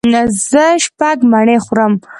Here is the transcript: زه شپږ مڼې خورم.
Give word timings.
زه 0.49 0.65
شپږ 0.83 1.17
مڼې 1.31 1.57
خورم. 1.65 1.93